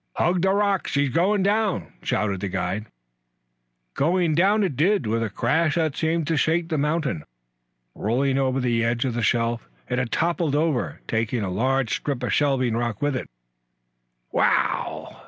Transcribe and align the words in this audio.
"Hug 0.15 0.41
the 0.41 0.49
rocks! 0.51 0.89
She's 0.93 1.09
going 1.11 1.43
down!" 1.43 1.93
shouted 2.01 2.39
the 2.39 2.47
guide. 2.47 2.87
Go 3.93 4.27
down 4.29 4.63
it 4.63 4.75
did, 4.75 5.05
with 5.05 5.21
a 5.21 5.29
crash 5.29 5.75
that 5.75 5.95
seemed 5.95 6.25
to 6.25 6.37
shake 6.37 6.69
the 6.69 6.77
mountain. 6.79 7.23
Rolling 7.93 8.33
to 8.37 8.59
the 8.59 8.83
edge 8.83 9.05
of 9.05 9.13
the 9.13 9.21
shelf, 9.21 9.69
it 9.87 9.99
had 9.99 10.11
toppled 10.11 10.55
over, 10.55 11.01
taking 11.07 11.43
a 11.43 11.51
large 11.51 11.93
strip 11.97 12.23
of 12.23 12.33
shelving 12.33 12.75
rock 12.75 12.99
with 12.99 13.15
it. 13.15 13.29
"Wow!" 14.31 15.17